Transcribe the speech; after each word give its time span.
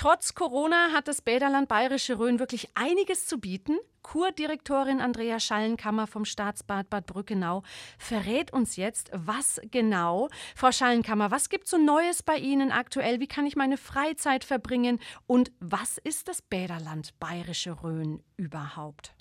Trotz 0.00 0.36
Corona 0.36 0.92
hat 0.94 1.08
das 1.08 1.22
Bäderland 1.22 1.66
Bayerische 1.66 2.20
Rhön 2.20 2.38
wirklich 2.38 2.68
einiges 2.76 3.26
zu 3.26 3.40
bieten. 3.40 3.78
Kurdirektorin 4.02 5.00
Andrea 5.00 5.40
Schallenkammer 5.40 6.06
vom 6.06 6.24
Staatsbad 6.24 6.88
Bad 6.88 7.06
Brückenau 7.06 7.64
verrät 7.98 8.52
uns 8.52 8.76
jetzt, 8.76 9.10
was 9.12 9.60
genau. 9.72 10.28
Frau 10.54 10.70
Schallenkammer, 10.70 11.32
was 11.32 11.48
gibt 11.48 11.66
so 11.66 11.78
Neues 11.78 12.22
bei 12.22 12.36
Ihnen 12.36 12.70
aktuell? 12.70 13.18
Wie 13.18 13.26
kann 13.26 13.44
ich 13.44 13.56
meine 13.56 13.76
Freizeit 13.76 14.44
verbringen? 14.44 15.00
Und 15.26 15.50
was 15.58 15.98
ist 15.98 16.28
das 16.28 16.42
Bäderland 16.42 17.18
Bayerische 17.18 17.82
Rhön 17.82 18.22
überhaupt? 18.36 19.16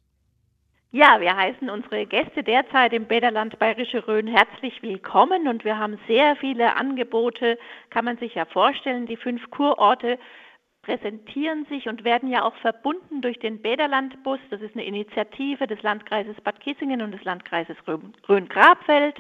Ja, 0.92 1.20
wir 1.20 1.36
heißen 1.36 1.72
unsere 1.72 2.06
Gäste 2.06 2.44
derzeit 2.44 2.94
im 2.94 3.06
Bäderland 3.06 3.58
Bayerische 3.58 4.08
Rhön 4.08 4.28
herzlich 4.28 4.84
willkommen 4.84 5.48
und 5.48 5.66
wir 5.66 5.80
haben 5.80 6.00
sehr 6.08 6.36
viele 6.36 6.76
Angebote, 6.76 7.58
kann 7.90 8.06
man 8.06 8.20
sich 8.20 8.36
ja 8.36 8.46
vorstellen. 8.46 9.08
Die 9.08 9.18
fünf 9.18 9.50
Kurorte 9.50 10.20
präsentieren 10.88 11.66
sich 11.66 11.90
und 11.90 12.06
werden 12.06 12.32
ja 12.32 12.44
auch 12.44 12.56
verbunden 12.56 13.20
durch 13.20 13.38
den 13.40 13.62
Bäderlandbus. 13.62 14.40
Das 14.50 14.62
ist 14.62 14.74
eine 14.74 14.86
Initiative 14.86 15.68
des 15.68 15.82
Landkreises 15.84 16.40
Bad 16.46 16.62
Kissingen 16.62 17.02
und 17.02 17.12
des 17.12 17.26
Landkreises 17.26 17.76
Rhön-Grabfeld. 18.30 19.16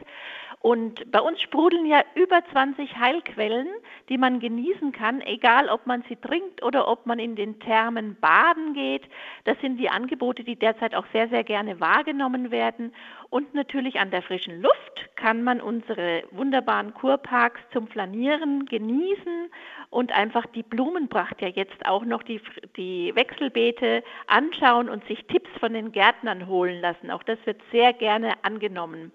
Und 0.59 1.11
bei 1.11 1.21
uns 1.21 1.39
sprudeln 1.39 1.85
ja 1.85 2.01
über 2.15 2.41
20 2.51 2.97
Heilquellen, 2.97 3.67
die 4.09 4.17
man 4.17 4.39
genießen 4.39 4.91
kann, 4.91 5.21
egal 5.21 5.69
ob 5.69 5.85
man 5.85 6.03
sie 6.09 6.15
trinkt 6.15 6.63
oder 6.63 6.87
ob 6.87 7.05
man 7.05 7.19
in 7.19 7.35
den 7.35 7.59
Thermen 7.59 8.17
baden 8.19 8.73
geht. 8.73 9.03
Das 9.43 9.57
sind 9.61 9.77
die 9.77 9.89
Angebote, 9.89 10.43
die 10.43 10.55
derzeit 10.55 10.95
auch 10.95 11.05
sehr, 11.13 11.29
sehr 11.29 11.43
gerne 11.43 11.79
wahrgenommen 11.79 12.49
werden. 12.49 12.93
Und 13.29 13.53
natürlich 13.53 13.99
an 13.99 14.09
der 14.09 14.23
frischen 14.23 14.61
Luft 14.61 15.09
kann 15.15 15.43
man 15.43 15.61
unsere 15.61 16.23
wunderbaren 16.31 16.93
Kurparks 16.93 17.61
zum 17.71 17.87
Flanieren 17.87 18.65
genießen 18.65 19.51
und 19.89 20.11
einfach 20.11 20.45
die 20.47 20.63
Blumenpracht 20.63 21.41
ja 21.41 21.49
jetzt 21.49 21.85
auch 21.85 22.03
noch 22.03 22.23
die, 22.23 22.41
die 22.75 23.15
Wechselbeete 23.15 24.03
anschauen 24.25 24.89
und 24.89 25.05
sich 25.07 25.23
Tipps 25.25 25.49
von 25.59 25.73
den 25.73 25.91
Gärtnern 25.91 26.47
holen 26.47 26.81
lassen. 26.81 27.11
Auch 27.11 27.23
das 27.23 27.37
wird 27.45 27.61
sehr 27.71 27.93
gerne 27.93 28.33
angenommen. 28.43 29.11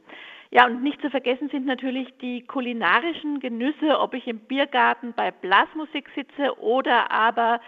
Ja, 0.55 0.67
und 0.67 0.83
nicht 0.83 1.01
zu 1.01 1.09
vergessen 1.09 1.49
sind 1.49 1.65
natürlich 1.65 2.09
die 2.21 2.43
kulinarischen 2.43 3.41
Genüsse, 3.41 3.99
ob 3.99 4.13
ich 4.13 4.27
im 4.27 4.39
Biergarten 4.39 5.15
bei 5.15 5.31
Blasmusik 5.31 6.11
sitze 6.15 6.61
oder 6.61 7.11
aber 7.11 7.59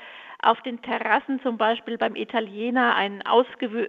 auf 0.43 0.61
den 0.61 0.83
Terrassen 0.83 1.41
zum 1.41 1.57
Beispiel 1.57 1.97
beim 1.97 2.15
Italiener 2.15 2.95
ein, 2.95 3.23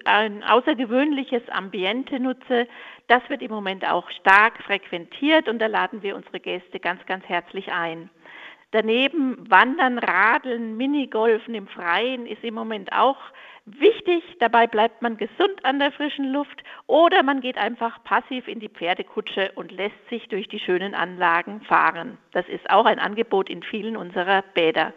ein, 0.05 0.43
außergewöhnliches 0.45 1.41
Ambiente 1.49 2.21
nutze. 2.21 2.69
Das 3.07 3.21
wird 3.27 3.41
im 3.41 3.51
Moment 3.51 3.85
auch 3.85 4.09
stark 4.11 4.63
frequentiert 4.63 5.49
und 5.49 5.59
da 5.59 5.67
laden 5.67 6.01
wir 6.01 6.15
unsere 6.15 6.39
Gäste 6.39 6.79
ganz, 6.79 7.05
ganz 7.05 7.25
herzlich 7.25 7.73
ein. 7.73 8.09
Daneben 8.71 9.49
Wandern, 9.51 9.99
Radeln, 9.99 10.77
Minigolfen 10.77 11.53
im 11.53 11.67
Freien 11.67 12.25
ist 12.25 12.45
im 12.45 12.53
Moment 12.53 12.93
auch 12.93 13.17
wichtig. 13.65 14.23
Dabei 14.39 14.67
bleibt 14.67 15.01
man 15.01 15.17
gesund 15.17 15.63
an 15.63 15.79
der 15.79 15.91
frischen 15.91 16.31
Luft 16.31 16.63
oder 16.87 17.23
man 17.23 17.41
geht 17.41 17.57
einfach 17.57 18.03
passiv 18.03 18.47
in 18.47 18.59
die 18.59 18.69
Pferdekutsche 18.69 19.51
und 19.55 19.71
lässt 19.71 20.09
sich 20.09 20.27
durch 20.29 20.47
die 20.47 20.59
schönen 20.59 20.93
Anlagen 20.93 21.61
fahren. 21.61 22.17
Das 22.31 22.47
ist 22.47 22.69
auch 22.69 22.85
ein 22.85 22.99
Angebot 22.99 23.49
in 23.49 23.63
vielen 23.63 23.97
unserer 23.97 24.43
Bäder. 24.53 24.93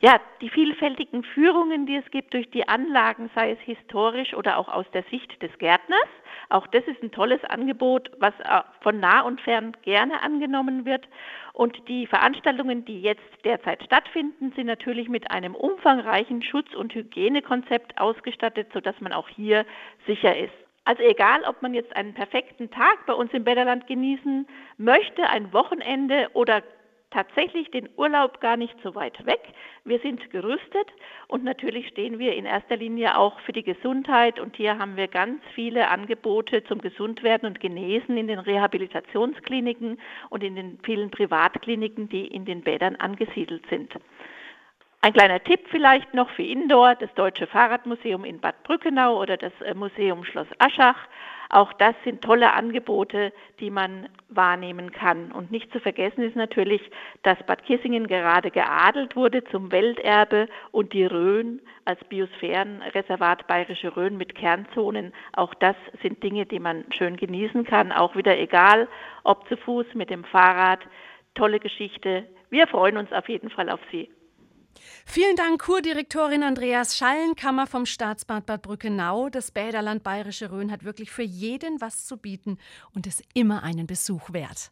Ja, 0.00 0.20
die 0.40 0.50
vielfältigen 0.50 1.24
Führungen, 1.24 1.86
die 1.86 1.96
es 1.96 2.10
gibt 2.10 2.34
durch 2.34 2.50
die 2.50 2.68
Anlagen, 2.68 3.30
sei 3.34 3.52
es 3.52 3.60
historisch 3.60 4.34
oder 4.34 4.58
auch 4.58 4.68
aus 4.68 4.86
der 4.92 5.04
Sicht 5.04 5.42
des 5.42 5.56
Gärtners, 5.58 6.08
auch 6.48 6.66
das 6.68 6.84
ist 6.84 7.02
ein 7.02 7.10
tolles 7.10 7.42
Angebot, 7.44 8.10
was 8.18 8.32
äh, 8.40 8.62
von 8.80 9.00
nah 9.00 9.22
und 9.22 9.40
fern 9.40 9.76
gerne 9.82 10.22
angenommen 10.22 10.84
wird. 10.84 11.08
Und 11.52 11.88
die 11.88 12.06
Veranstaltungen, 12.06 12.84
die 12.84 13.00
jetzt 13.00 13.22
derzeit 13.44 13.82
stattfinden, 13.82 14.52
sind 14.54 14.66
natürlich 14.66 15.08
mit 15.08 15.30
einem 15.30 15.54
umfangreichen 15.54 16.42
Schutz- 16.42 16.74
und 16.74 16.94
Hygienekonzept 16.94 17.98
ausgestattet, 18.06 18.68
sodass 18.72 19.00
man 19.00 19.12
auch 19.12 19.28
hier 19.28 19.66
sicher 20.06 20.36
ist. 20.36 20.54
Also 20.84 21.02
egal, 21.02 21.42
ob 21.48 21.62
man 21.62 21.74
jetzt 21.74 21.94
einen 21.96 22.14
perfekten 22.14 22.70
Tag 22.70 23.06
bei 23.06 23.12
uns 23.12 23.32
im 23.32 23.42
Bäderland 23.42 23.88
genießen 23.88 24.46
möchte, 24.78 25.28
ein 25.28 25.52
Wochenende 25.52 26.28
oder 26.32 26.62
tatsächlich 27.10 27.70
den 27.70 27.88
Urlaub 27.96 28.40
gar 28.40 28.56
nicht 28.56 28.74
so 28.82 28.94
weit 28.94 29.24
weg. 29.26 29.40
Wir 29.84 29.98
sind 30.00 30.30
gerüstet 30.30 30.88
und 31.28 31.44
natürlich 31.44 31.88
stehen 31.88 32.18
wir 32.18 32.34
in 32.34 32.44
erster 32.44 32.76
Linie 32.76 33.16
auch 33.18 33.40
für 33.40 33.52
die 33.52 33.62
Gesundheit 33.62 34.38
und 34.38 34.56
hier 34.56 34.78
haben 34.78 34.96
wir 34.96 35.08
ganz 35.08 35.40
viele 35.54 35.88
Angebote 35.88 36.62
zum 36.64 36.80
Gesundwerden 36.80 37.48
und 37.48 37.60
Genesen 37.60 38.16
in 38.16 38.28
den 38.28 38.38
Rehabilitationskliniken 38.38 39.98
und 40.30 40.44
in 40.44 40.56
den 40.56 40.78
vielen 40.84 41.10
Privatkliniken, 41.10 42.08
die 42.08 42.26
in 42.26 42.44
den 42.44 42.62
Bädern 42.62 42.96
angesiedelt 42.96 43.64
sind. 43.70 43.92
Ein 45.06 45.12
kleiner 45.12 45.38
Tipp 45.38 45.60
vielleicht 45.70 46.14
noch 46.14 46.28
für 46.30 46.42
Indoor, 46.42 46.96
das 46.96 47.14
Deutsche 47.14 47.46
Fahrradmuseum 47.46 48.24
in 48.24 48.40
Bad 48.40 48.60
Brückenau 48.64 49.22
oder 49.22 49.36
das 49.36 49.52
äh, 49.60 49.72
Museum 49.72 50.24
Schloss 50.24 50.48
Aschach. 50.58 50.98
Auch 51.48 51.72
das 51.74 51.94
sind 52.02 52.22
tolle 52.22 52.52
Angebote, 52.52 53.32
die 53.60 53.70
man 53.70 54.08
wahrnehmen 54.30 54.90
kann. 54.90 55.30
Und 55.30 55.52
nicht 55.52 55.70
zu 55.72 55.78
vergessen 55.78 56.24
ist 56.24 56.34
natürlich, 56.34 56.82
dass 57.22 57.40
Bad 57.46 57.64
Kissingen 57.64 58.08
gerade 58.08 58.50
geadelt 58.50 59.14
wurde 59.14 59.44
zum 59.44 59.70
Welterbe 59.70 60.48
und 60.72 60.92
die 60.92 61.06
Rhön 61.06 61.62
als 61.84 62.02
Biosphärenreservat 62.06 63.46
Bayerische 63.46 63.96
Rhön 63.96 64.16
mit 64.16 64.34
Kernzonen. 64.34 65.14
Auch 65.34 65.54
das 65.54 65.76
sind 66.02 66.20
Dinge, 66.24 66.46
die 66.46 66.58
man 66.58 66.84
schön 66.90 67.16
genießen 67.16 67.62
kann. 67.62 67.92
Auch 67.92 68.16
wieder 68.16 68.36
egal, 68.36 68.88
ob 69.22 69.46
zu 69.46 69.56
Fuß, 69.56 69.86
mit 69.94 70.10
dem 70.10 70.24
Fahrrad. 70.24 70.80
Tolle 71.36 71.60
Geschichte. 71.60 72.24
Wir 72.50 72.66
freuen 72.66 72.96
uns 72.96 73.12
auf 73.12 73.28
jeden 73.28 73.50
Fall 73.50 73.70
auf 73.70 73.80
Sie. 73.92 74.10
Vielen 75.04 75.36
Dank, 75.36 75.62
Kurdirektorin 75.62 76.42
Andreas 76.42 76.96
Schallenkammer 76.96 77.66
vom 77.66 77.86
Staatsbad 77.86 78.46
Bad 78.46 78.62
Brückenau. 78.62 79.28
Das 79.28 79.50
Bäderland 79.50 80.02
Bayerische 80.02 80.50
Rhön 80.50 80.70
hat 80.70 80.84
wirklich 80.84 81.10
für 81.10 81.22
jeden 81.22 81.80
was 81.80 82.06
zu 82.06 82.16
bieten 82.16 82.58
und 82.94 83.06
ist 83.06 83.22
immer 83.34 83.62
einen 83.62 83.86
Besuch 83.86 84.32
wert. 84.32 84.70